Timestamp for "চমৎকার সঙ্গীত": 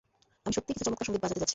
0.87-1.21